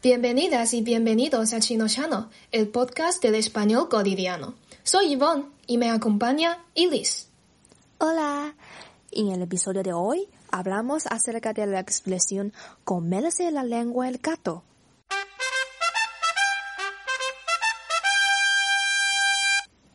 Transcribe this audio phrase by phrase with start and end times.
[0.00, 4.54] Bienvenidas y bienvenidos a Chino Chano, el podcast del español cotidiano.
[4.84, 7.28] Soy Yvonne y me acompaña Ilis.
[7.98, 8.54] Hola.
[9.10, 12.52] En el episodio de hoy hablamos acerca de la expresión
[12.84, 14.62] comerse la lengua el gato.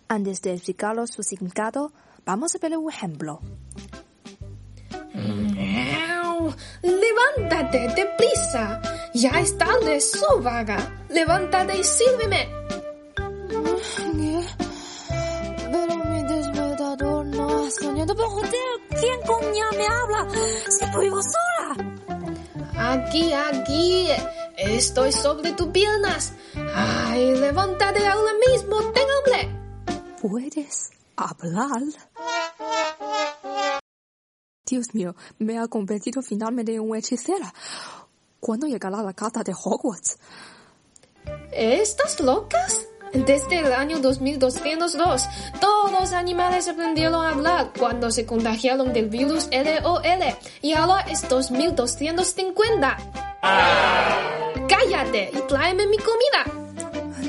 [0.09, 1.93] Antes de explicaros su significado,
[2.25, 3.39] vamos a ver un ejemplo.
[6.81, 8.81] Levántate, deprisa.
[9.13, 11.05] Ya es tarde, so vaga.
[11.09, 12.49] Levántate y sírveme.
[15.71, 18.15] Pero mi despertador no ha soñado.
[18.15, 20.27] Pero ¿quién coño me habla?
[20.67, 21.75] Si vivo sola.
[22.75, 24.07] Aquí, aquí.
[24.57, 26.33] Estoy sobre tus piernas.
[26.73, 29.49] Ay, levántate ahora mismo, ten hambre.
[30.21, 31.81] ¿Puedes hablar?
[34.65, 37.53] Dios mío, me ha convertido finalmente en una hechicera.
[38.43, 40.17] ¿Cuándo llegará la carta de Hogwarts?
[41.53, 42.87] ¿Estás locas?
[43.13, 45.29] Desde el año 2202,
[45.61, 50.01] todos los animales aprendieron a hablar cuando se contagiaron del virus LOL
[50.61, 52.97] y ahora es 2250.
[54.67, 56.43] ¡Cállate y tráeme mi comida!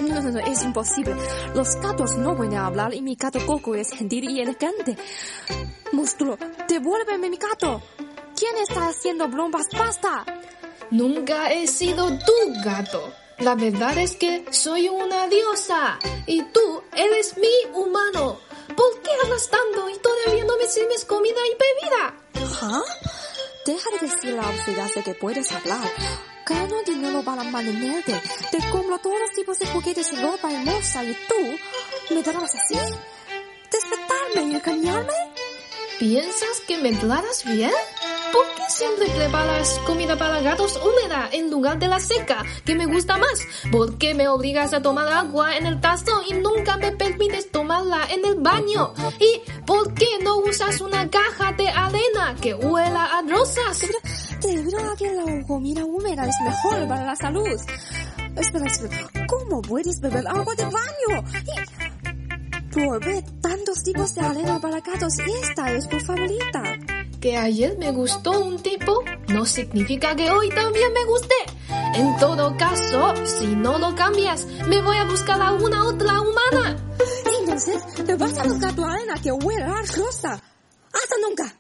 [0.08, 1.14] No, no, no, es imposible.
[1.54, 4.96] Los gatos no pueden hablar y mi gato Coco es gentil y elegante.
[5.92, 7.80] Monstruo, devuélveme mi gato.
[8.36, 9.68] ¿Quién está haciendo bromas?
[9.78, 10.24] ¡Basta!
[10.90, 13.12] Nunca he sido tu gato.
[13.38, 18.38] La verdad es que soy una diosa y tú eres mi humano.
[18.76, 22.14] ¿Por qué hablas tanto y todavía no me sirves comida y bebida?
[22.62, 22.82] ¿Ah?
[23.66, 25.91] Deja de decir la obviedad de que puedes hablar.
[26.46, 28.20] Gano dinero para mantenerte.
[28.50, 32.78] Te compro todos los tipos de juguetes y ropa hermosa y tú me darás así.
[33.72, 35.12] ¿Despertarme y engañarme?
[35.98, 37.72] ¿Piensas que me tratas bien?
[38.64, 43.18] ¿Por siempre preparas comida para gatos húmeda en lugar de la seca, que me gusta
[43.18, 43.46] más?
[43.70, 48.06] ¿Por qué me obligas a tomar agua en el tazón y nunca me permites tomarla
[48.10, 48.94] en el baño?
[49.20, 53.86] ¿Y por qué no usas una caja de arena que huela a rosas?
[54.42, 57.60] Verdad que la comida húmeda es mejor para la salud.
[58.34, 59.26] Espera, espera.
[59.26, 61.24] ¿Cómo puedes beber agua de baño?
[61.44, 62.64] Y...
[62.74, 66.62] Probé tantos tipos de arena para gatos y esta es tu favorita.
[67.24, 71.34] Que ayer me gustó un tipo no significa que hoy también me guste.
[71.94, 76.76] En todo caso, si no lo cambias, me voy a buscar a una otra humana.
[77.40, 80.42] Entonces, te vas a buscar tu arena que huele a rosa.
[80.92, 81.56] ¡Hasta nunca!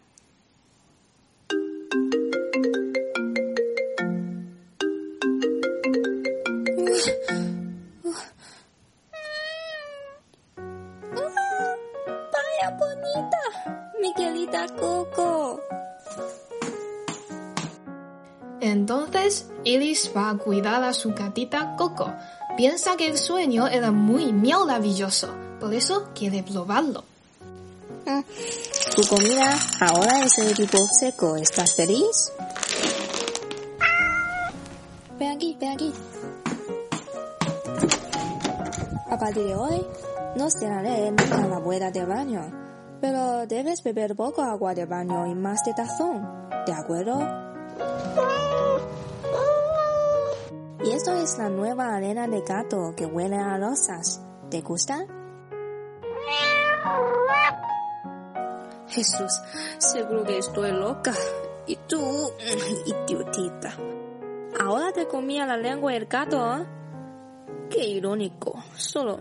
[12.34, 13.83] ¡Vaya bonita!
[14.04, 15.62] Mi querida Coco.
[18.60, 22.12] Entonces, Iris va a cuidar a su gatita Coco.
[22.54, 27.02] Piensa que el sueño era muy maravilloso, por eso quiere probarlo.
[28.94, 31.36] Tu comida ahora es de tipo seco.
[31.36, 32.30] ¿Estás feliz?
[35.18, 35.92] Ven aquí, ven aquí.
[39.10, 39.86] A partir de hoy,
[40.36, 42.63] no cerraré nunca la puerta del baño.
[43.04, 46.48] Pero debes beber poco agua de baño y más de tazón.
[46.64, 47.18] ¿De acuerdo?
[50.82, 54.22] Y esto es la nueva arena de gato que huele a rosas.
[54.50, 55.04] ¿Te gusta?
[58.88, 59.38] Jesús,
[59.76, 61.12] seguro que estoy loca.
[61.66, 62.00] Y tú,
[62.86, 63.76] idiotita.
[64.58, 66.66] Ahora te comía la lengua el gato, ¿eh?
[67.68, 68.64] Qué irónico.
[68.74, 69.20] Solo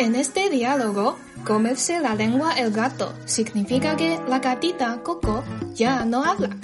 [0.00, 5.44] En este diálogo, comerse la lengua el gato significa que la gatita Coco
[5.74, 6.56] ya no habla.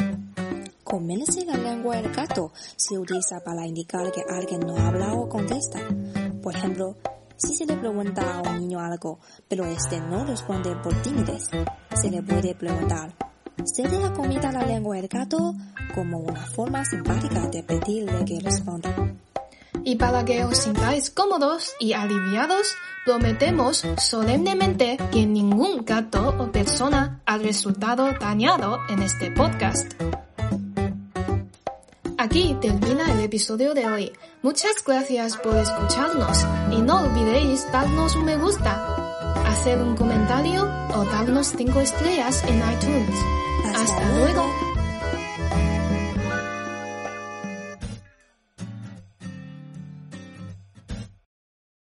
[0.83, 5.81] Comerse la lengua el gato se utiliza para indicar que alguien no habla o contesta.
[6.43, 6.97] Por ejemplo,
[7.37, 11.51] si se le pregunta a un niño algo, pero este no responde por timidez,
[11.95, 13.15] se le puede preguntar,
[13.67, 15.55] ¿se le ha comido la lengua el gato?
[15.95, 18.95] como una forma simpática de pedirle que responda.
[19.87, 22.75] Y para que os sintáis cómodos y aliviados,
[23.05, 29.93] prometemos solemnemente que ningún gato o persona ha resultado dañado en este podcast.
[32.19, 34.13] Aquí termina el episodio de hoy.
[34.43, 38.73] Muchas gracias por escucharnos y no olvidéis darnos un me gusta,
[39.47, 43.21] hacer un comentario o darnos 5 estrellas en iTunes.
[43.73, 44.76] Hasta, luego.